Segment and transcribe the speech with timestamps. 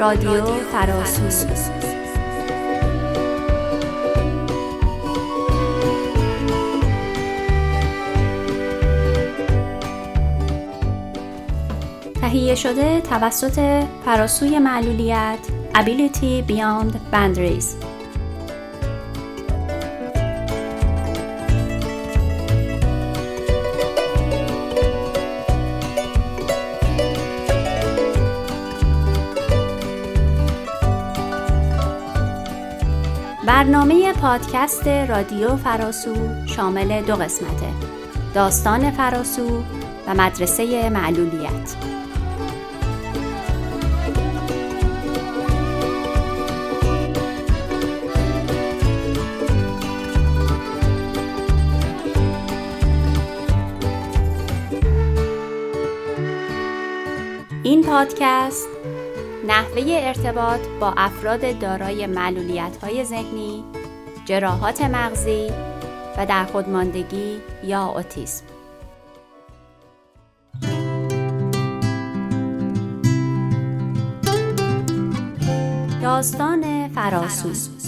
[0.00, 1.46] رادیو فراسو.
[12.20, 15.38] تهیه شده توسط فراسوی معلولیت
[15.74, 17.89] Ability Beyond Boundaries
[33.60, 36.14] برنامه پادکست رادیو فراسو
[36.46, 37.66] شامل دو قسمته.
[38.34, 39.62] داستان فراسو
[40.06, 41.76] و مدرسه معلولیت.
[57.62, 58.79] این پادکست
[59.50, 63.64] نحوه ارتباط با افراد دارای معلولیت های ذهنی،
[64.24, 65.52] جراحات مغزی
[66.16, 68.44] و در خودماندگی یا اوتیسم.
[76.02, 77.79] داستان فراسوس.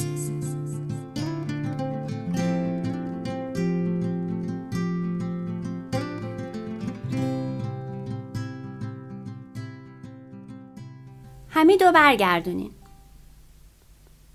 [11.62, 12.70] حمیدو برگردونین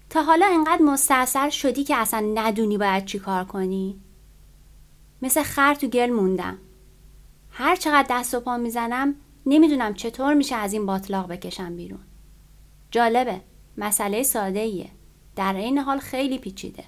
[0.09, 3.99] تا حالا انقدر مستاصل شدی که اصلا ندونی باید چی کار کنی؟
[5.21, 6.57] مثل خر تو گل موندم.
[7.51, 11.99] هر چقدر دست و پا می‌زنم نمی‌دونم چطور میشه از این باطلاق بکشم بیرون.
[12.91, 13.41] جالبه
[13.77, 14.89] مسئله ساده ایه
[15.35, 16.83] در این حال خیلی پیچیده.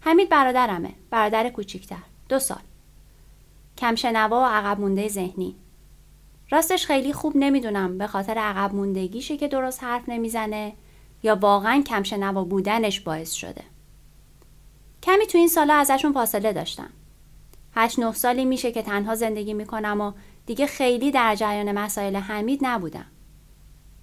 [0.00, 0.92] حمید برادرمه.
[1.10, 2.02] برادر کوچیکتر.
[2.28, 2.62] دو سال.
[3.78, 5.56] کمشنوا و عقب مونده ذهنی.
[6.54, 10.72] راستش خیلی خوب نمی‌دونم به خاطر عقب موندگیشه که درست حرف نمی‌زنه
[11.22, 13.62] یا واقعا کمشنوا بودنش باعث شده.
[15.02, 16.90] کمی تو این سالا ازشون فاصله داشتم.
[17.74, 20.12] هشت نه سالی میشه که تنها زندگی می‌کنم و
[20.46, 23.06] دیگه خیلی در جریان مسائل حمید نبودم.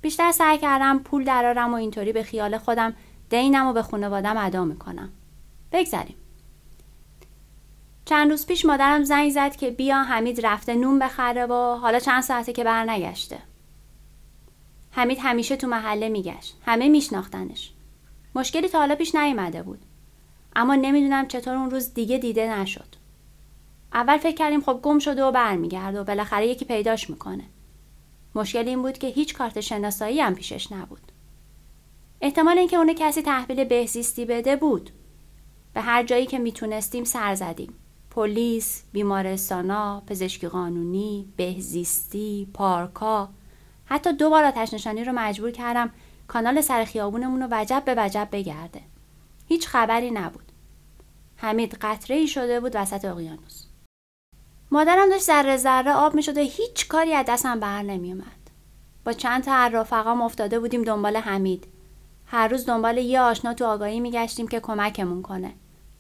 [0.02, 2.94] بیشتر سعی کردم پول درارم و اینطوری به خیال خودم
[3.30, 5.10] دینم و به خانوادم ادا می‌کنم.
[5.72, 6.16] بگذریم.
[8.06, 12.24] چند روز پیش مادرم زنگ زد که بیا حمید رفته نون بخره و حالا چند
[12.24, 13.40] ساعته که برنگشته.
[14.92, 16.58] حمید همیشه تو محله میگشت.
[16.66, 17.72] همه میشناختنش.
[18.36, 19.80] مشکلی تا حالا پیش نیومده بود.
[20.56, 22.96] اما نمی‌دونم چطور اون روز دیگه دیده نشد.
[23.94, 27.44] اول فکر کردیم خب گم شده و برمیگرده و بالاخره یکی پیداش می‌کنه.
[28.36, 31.12] مشکل این بود که هیچ کارت شناسایی هم پیشش نبود.
[32.22, 34.90] احتمال اینکه اون کسی تحویل بهزیستی بده بود.
[35.74, 37.74] به هر جایی که می‌تونستیم سر زدیم.
[38.12, 43.30] پلیس، بیمارستانا، پزشکی قانونی، بهزیستی، پارکا
[43.86, 45.90] حتی دو بار آتش نشانی رو مجبور کردم
[46.28, 48.82] کانال سر خیابونمون رو وجب به وجب بگرده.
[49.48, 50.52] هیچ خبری نبود.
[51.36, 53.66] حمید قطره ای شده بود وسط اقیانوس.
[54.72, 58.26] مادرم داشت ذره ذره آب می شده هیچ کاری از دستم بر نمی اومد.
[59.06, 61.68] با چند تا رفقام افتاده بودیم دنبال حمید.
[62.26, 65.54] هر روز دنبال یه آشنا تو آگاهی می گشتیم که کمکمون کنه.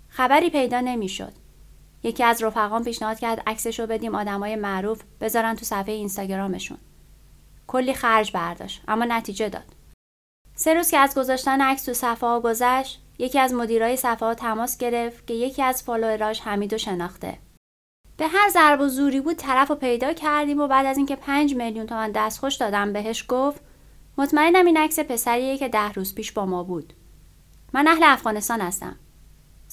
[0.10, 1.41] خبری پیدا نمی‌شد.
[2.04, 6.78] یکی از رفقام پیشنهاد کرد عکسش رو بدیم آدمای معروف بذارن تو صفحه اینستاگرامشون.
[7.68, 9.76] کلی خرج برداشت اما نتیجه داد.
[10.56, 14.34] سه روز که از گذاشتن عکس تو صفحه ها گذشت یکی از مدیرای صفحه ها
[14.34, 17.38] تماس گرفت که یکی از فالووراش حمیدو شناخته.
[18.18, 21.56] به هر ضرب و زوری بود طرف رو پیدا کردیم و بعد از اینکه پنج
[21.56, 23.62] میلیون تومن دستخوش دادم بهش گفت
[24.18, 26.94] مطمئنم این عکس پسریه که ده روز پیش با ما بود.
[27.74, 28.96] من اهل افغانستان هستم.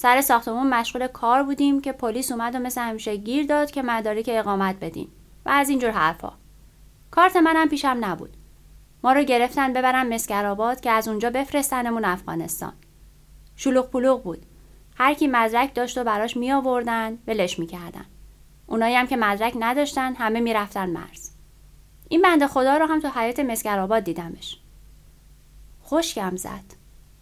[0.01, 4.29] سر ساختمون مشغول کار بودیم که پلیس اومد و مثل همیشه گیر داد که مدارک
[4.33, 5.07] اقامت بدین.
[5.45, 6.31] و از اینجور حرفا.
[7.11, 8.37] کارت منم پیشم نبود.
[9.03, 12.73] ما رو گرفتن ببرن مسکرآباد که از اونجا بفرستنمون افغانستان.
[13.55, 14.45] شلوغ پلوغ بود.
[14.95, 18.05] هر کی مدرک داشت و براش می آوردن ولش می‌کردن
[18.67, 21.31] اونایی هم که مدرک نداشتن همه می‌رفتن مرز.
[22.09, 24.59] این بنده خدا رو هم تو حیات مسکرآباد دیدمش.
[25.83, 26.73] خوشگم زد.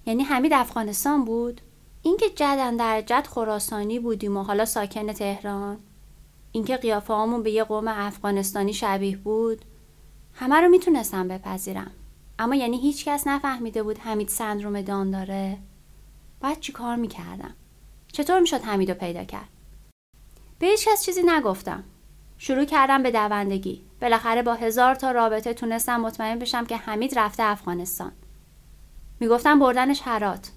[0.06, 1.62] یعنی حمید افغانستان بود؟
[2.02, 5.78] اینکه جدن در جد خراسانی بودیم و حالا ساکن تهران
[6.52, 9.66] اینکه قیافه هامون به یه قوم افغانستانی شبیه بود
[10.34, 11.92] همه رو می‌تونستم بپذیرم.
[12.40, 15.58] اما یعنی هیچ کس نفهمیده بود حمید سندروم دان داره.
[16.42, 17.54] باید چی کار می‌کردم؟
[18.12, 19.50] چطور می‌شد حمید رو پیدا کرد؟
[20.60, 21.84] به هیچ کس چیزی نگفتم.
[22.38, 23.82] شروع کردم به دوندگی.
[24.02, 28.12] بالاخره با هزار تا رابطه تونستم مطمئن بشم که حمید رفته افغانستان.
[29.20, 30.52] می‌گفتم بردنش هرات.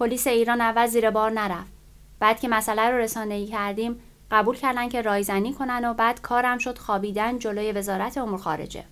[0.00, 1.72] پلیس ایران اول زیر بار نرفت.
[2.20, 4.00] بعد که مسئله رو رسانه‌ای کردیم
[4.30, 8.84] قبول کردن که رایزنی کنن و بعد کارم شد خوابیدن جلوی وزارت امور خارجه.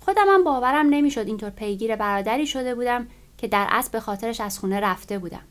[0.00, 3.06] خودم هم باورم نمی‌شد اینطور پیگیر برادری شده بودم
[3.38, 5.42] که در اصل به خاطرش از خونه رفته بودم.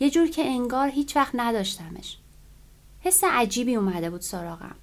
[0.00, 2.18] یه جور که انگار هیچ وقت نداشتمش.
[3.00, 4.76] حس عجیبی اومده بود سراغم.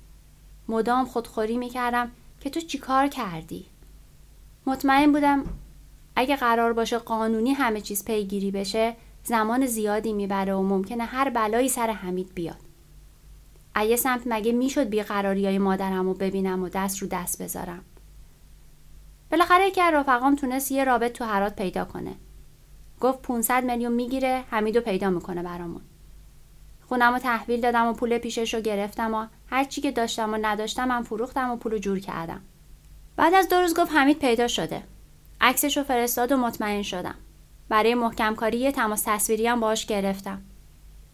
[0.67, 3.65] مدام خودخوری می‌کردم که تو چیکار کردی؟
[4.65, 5.44] مطمئن بودم
[6.15, 11.69] اگه قرار باشه قانونی همه چیز پیگیری بشه زمان زیادی می‌بره و ممکنه هر بلایی
[11.69, 12.59] سر حمید بیاد.
[13.75, 17.81] ایه سمت مگه می‌شد بیقراری های مادرم رو ببینم و دست رو دست بذارم؟
[19.31, 22.15] بالاخره یکی از رفقام تونست یه رابط تو هرات پیدا کنه.
[23.01, 25.81] گفت 500 میلیون می‌گیره حمیدو پیدا می‌کنه برامون.
[26.89, 30.88] خونم رو تحویل دادم و پول پیشش رو گرفتم و هرچی که داشتم و نداشتم
[30.88, 32.41] من فروختم و پول جور کردم.
[33.15, 34.83] بعد از دو روز گفت حمید پیدا شده.
[35.45, 37.15] عکسش رو فرستاد و مطمئن شدم.
[37.69, 40.42] برای محکم کاری یه تماس تصویری هم باش گرفتم.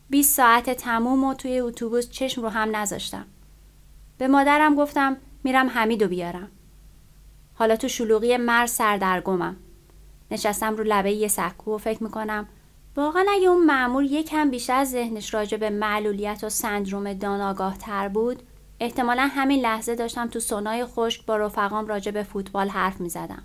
[0.09, 3.25] 20 ساعت تموم و توی اتوبوس چشم رو هم نذاشتم.
[4.17, 6.51] به مادرم گفتم میرم حمیدو بیارم.
[7.53, 9.55] حالا تو شلوغی مرز سردرگمم.
[10.31, 12.47] نشستم رو لبه یه سکو و فکر می‌کنم
[12.95, 18.07] واقعا اگه اون معمور یکم بیشتر از ذهنش راجع به معلولیت و سندروم دان تر
[18.07, 18.43] بود
[18.79, 23.43] احتمالا همین لحظه داشتم تو سونای خشک با رفقام راجع به فوتبال حرف می‌زدم.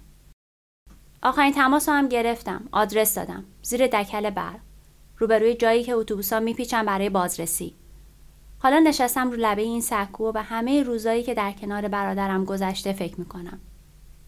[1.26, 2.69] آخرین تماس هم گرفتم.
[2.73, 3.44] آدرس دادم.
[3.62, 4.61] زیر دکل برق
[5.19, 7.75] روبروی جایی که اتوبوسا میپیچن برای بازرسی.
[8.58, 12.93] حالا نشستم رو لبه این سکو و به همه روزایی که در کنار برادرم گذشته
[12.93, 13.61] فکر می‌کنم.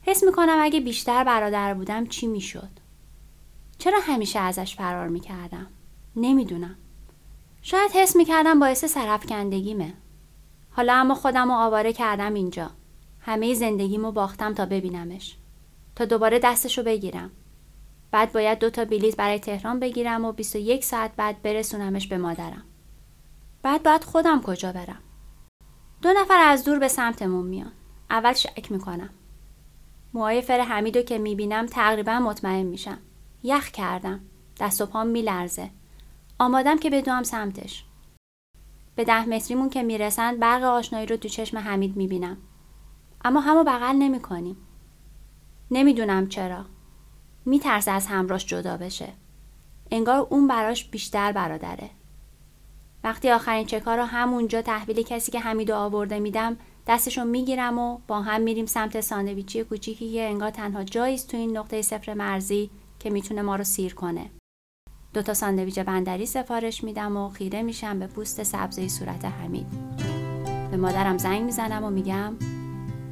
[0.02, 2.70] حس می‌کنم اگه بیشتر برادر بودم چی می‌شد.
[3.78, 5.66] چرا همیشه ازش فرار می‌کردم؟
[6.16, 6.76] نمی‌دونم.
[7.62, 9.94] شاید حس می‌کردم باعث سرفکندگیمه
[10.70, 12.70] حالا اما خودم رو آواره کردم اینجا.
[13.20, 15.36] همه زندگیمو باختم تا ببینمش.
[15.98, 17.30] تا دوباره دستشو بگیرم.
[18.10, 22.64] بعد باید دو تا بلیط برای تهران بگیرم و 21 ساعت بعد برسونمش به مادرم.
[23.62, 24.98] بعد باید خودم کجا برم؟
[26.02, 27.72] دو نفر از دور به سمتمون میان.
[28.10, 29.10] اول شک می‌کنم.
[30.14, 32.98] موهای فر حمیدو که می‌بینم تقریبا مطمئن میشم.
[33.42, 34.20] یخ کردم.
[34.60, 35.70] دست و پام میلرزه.
[36.38, 37.84] آمادم که بدوم سمتش.
[38.96, 42.36] به ده متریمون که می‌رسند برق آشنایی رو تو چشم حمید می‌بینم.
[43.24, 44.56] اما همو بغل نمی‌کنیم.
[45.70, 46.64] نمی‌دونم چرا.
[47.44, 49.08] میترسه از همراش جدا بشه.
[49.90, 51.90] انگار اون براش بیشتر برادره.
[53.04, 56.56] وقتی آخرین چکا رو همونجا تحویل کسی که حمیدو آورده میدم
[56.86, 61.56] دستشو می‌گیرم و با هم میریم سمت ساندویچی کوچیکی که انگار تنها جاییست تو این
[61.56, 64.30] نقطه صفر مرزی که می‌تونه ما رو سیر کنه.
[65.14, 69.66] دوتا ساندویچ بندری سفارش میدم و خیره میشم به پوست سبزی صورت حمید.
[70.70, 72.34] به مادرم زنگ می‌زنم و میگم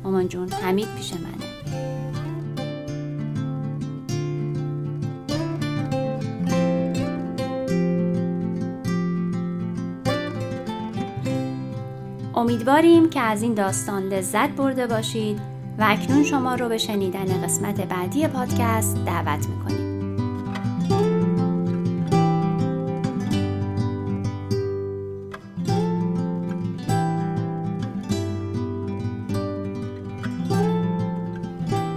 [0.02, 1.35] مامان جون حمید پیش منه
[12.36, 15.40] امیدواریم که از این داستان لذت برده باشید
[15.78, 19.86] و اکنون شما رو به شنیدن قسمت بعدی پادکست دعوت می‌کنیم.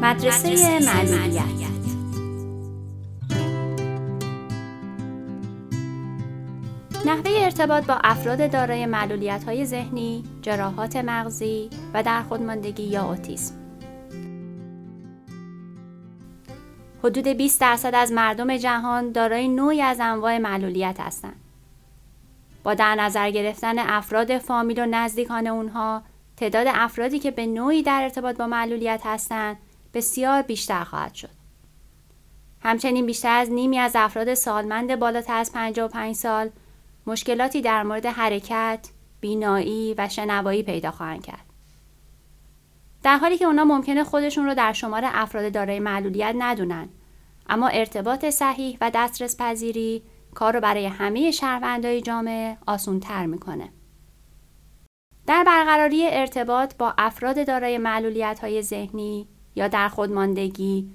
[0.01, 1.58] مدرسه معلولیت
[7.59, 13.55] ارتباط با افراد دارای معلولیت های ذهنی، جراحات مغزی و در خودماندگی یا اوتیسم
[17.03, 21.35] حدود 20 درصد از مردم جهان دارای نوعی از انواع معلولیت هستند.
[22.63, 26.01] با در نظر گرفتن افراد فامیل و نزدیکان اونها،
[26.37, 29.57] تعداد افرادی که به نوعی در ارتباط با معلولیت هستند
[29.93, 31.29] بسیار بیشتر خواهد شد.
[32.61, 36.49] همچنین بیشتر از نیمی از افراد سالمند بالاتر از 55 سال
[37.09, 38.89] مشکلاتی در مورد حرکت،
[39.21, 41.45] بینایی و شنوایی پیدا خواهند کرد.
[43.03, 46.89] در حالی که اونا ممکنه خودشون رو در شمار افراد دارای معلولیت ندونن
[47.49, 53.69] اما ارتباط صحیح و دسترس پذیری کار رو برای همه شهروندای جامعه آسون تر می‌کنه.
[55.27, 60.89] در برقراری ارتباط با افراد دارای معلولیت های ذهنی یا در خودماندگی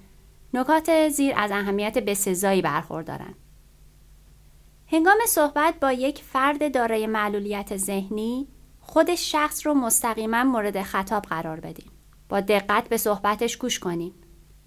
[0.54, 3.43] نکات زیر از اهمیت بسزایی برخوردارند.
[4.94, 8.48] هنگام صحبت با یک فرد دارای معلولیت ذهنی
[8.80, 11.86] خود شخص رو مستقیما مورد خطاب قرار بدین.
[12.28, 14.12] با دقت به صحبتش گوش کنین.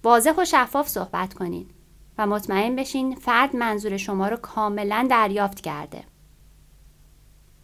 [0.04, 1.66] واضح و شفاف صحبت کنین
[2.18, 6.04] و مطمئن بشین فرد منظور شما رو کاملا دریافت کرده.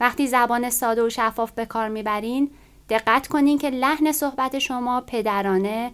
[0.01, 2.51] وقتی زبان ساده و شفاف به کار می‌برین
[2.89, 5.93] دقت کنین که لحن صحبت شما پدرانه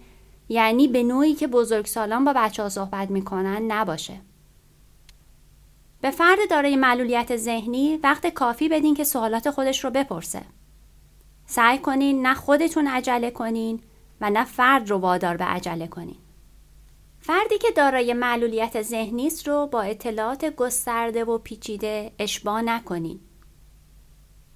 [0.49, 4.21] یعنی به نوعی که بزرگسالان با بچه ها صحبت می‌کنن نباشه.
[6.01, 10.43] به فرد دارای معلولیت ذهنی وقت کافی بدین که سوالات خودش رو بپرسه.
[11.47, 13.81] سعی کنین نه خودتون عجله کنین
[14.21, 16.17] و نه فرد رو وادار به عجله کنین.
[17.21, 23.21] فردی که دارای معلولیت ذهنی است رو با اطلاعات گسترده و پیچیده اشباه نکنین.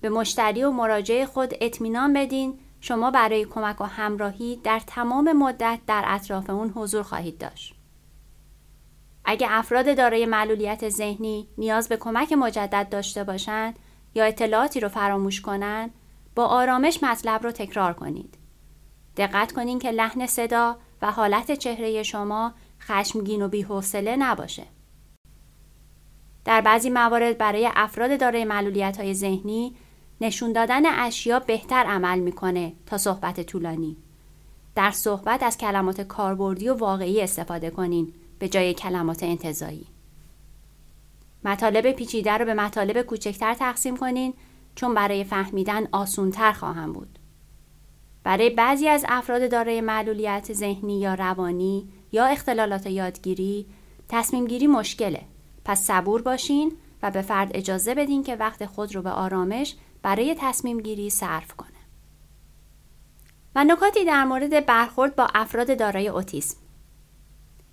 [0.01, 5.81] به مشتری و مراجع خود اطمینان بدین شما برای کمک و همراهی در تمام مدت
[5.87, 7.75] در اطراف اون حضور خواهید داشت.
[9.25, 13.79] اگه افراد دارای معلولیت ذهنی نیاز به کمک مجدد داشته باشند
[14.15, 15.91] یا اطلاعاتی رو فراموش کنند،
[16.35, 18.39] با آرامش مطلب رو تکرار کنید.
[19.17, 24.63] دقت کنید که لحن صدا و حالت چهره شما خشمگین و بی‌حوصله نباشه.
[26.45, 29.77] در بعضی موارد برای افراد دارای معلولیت ذهنی
[30.21, 33.97] نشون دادن اشیا بهتر عمل می‌کنه تا صحبت طولانی.
[34.75, 38.13] در صحبت از کلمات کاربردی و واقعی استفاده کنین
[38.45, 39.87] به جای کلمات انتظایی.
[41.45, 44.35] مطالب پیچیده رو به مطالب کوچکتر تقسیم کنین
[44.75, 47.19] چون برای فهمیدن آسونتر خواهم بود.
[48.25, 53.67] برای بعضی از افراد دارای معلولیت ذهنی یا روانی یا اختلالات یادگیری
[54.09, 55.23] تصمیم گیری مشکله.
[55.65, 56.73] پس صبور باشین
[57.03, 61.53] و به فرد اجازه بدین که وقت خود رو به آرامش برای تصمیم گیری صرف
[61.53, 61.69] کنه.
[63.55, 66.64] و نکاتی در مورد برخورد با افراد دارای اوتیسم.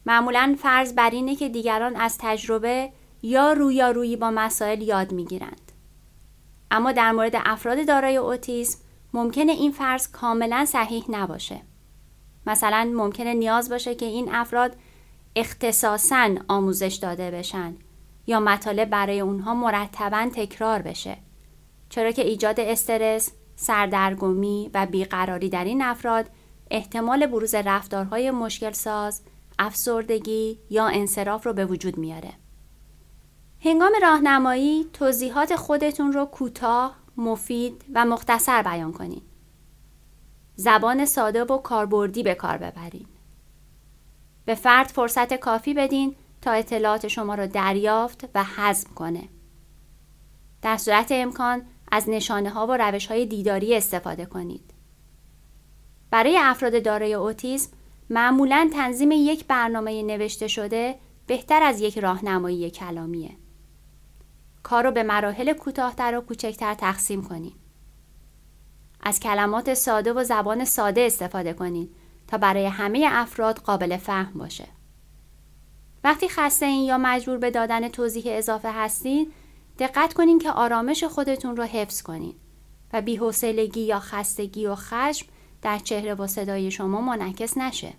[0.05, 2.89] معمولا فرض بر اینه که دیگران از تجربه
[3.21, 5.71] یا رویارویی با مسائل یاد می‌گیرند.
[6.71, 8.79] اما در مورد افراد دارای اوتیسم
[9.13, 11.61] ممکنه این فرض کاملا صحیح نباشه.
[12.47, 14.75] مثلا ممکنه نیاز باشه که این افراد
[15.35, 17.75] اختصاصا آموزش داده بشن
[18.27, 21.17] یا مطالب برای اونها مرتبا تکرار بشه.
[21.89, 26.29] چرا که ایجاد استرس، سردرگمی و بیقراری در این افراد
[26.71, 29.21] احتمال بروز رفتارهای مشکل ساز،
[29.59, 32.33] افسردگی یا انصراف رو به وجود میاره.
[33.63, 39.23] هنگام راهنمایی توضیحات خودتون رو کوتاه، مفید و مختصر بیان کنید.
[40.55, 43.05] زبان ساده و کاربردی به کار ببرین.
[44.45, 49.29] به فرد فرصت کافی بدین تا اطلاعات شما را دریافت و هضم کنه.
[50.61, 54.73] در صورت امکان از نشانه ها و روش های دیداری استفاده کنید.
[56.11, 57.71] برای افراد دارای اوتیسم
[58.11, 60.95] معمولا تنظیم یک برنامه نوشته شده
[61.27, 63.37] بهتر از یک راهنمایی کلامیه.
[64.63, 67.53] کار رو به مراحل کوتاهتر و کوچکتر تقسیم کنید.
[69.01, 71.95] از کلمات ساده و زبان ساده استفاده کنید
[72.27, 74.67] تا برای همه افراد قابل فهم باشه.
[76.03, 79.33] وقتی خسته این یا مجبور به دادن توضیح اضافه هستید،
[79.79, 82.35] دقت کنین که آرامش خودتون رو حفظ کنین
[82.93, 85.27] و بی‌حوصلگی یا خستگی و خشم
[85.61, 87.93] در چهره و صدای شما منعکس نشه.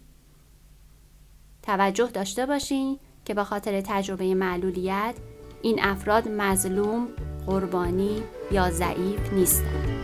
[1.63, 5.15] توجه داشته باشین که به خاطر تجربه معلولیت
[5.63, 7.09] این افراد مظلوم،
[7.47, 10.02] قربانی یا ضعیف نیستند.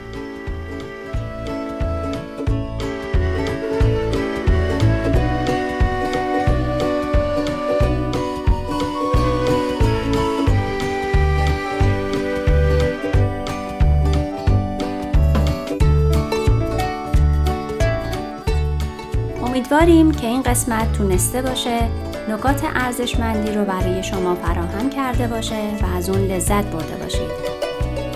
[19.79, 21.89] امیدواریم که این قسمت تونسته باشه
[22.29, 27.31] نکات ارزشمندی رو برای شما فراهم کرده باشه و از اون لذت برده باشید.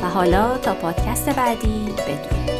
[0.02, 2.51] و حالا تا پادکست بعدی بدرود.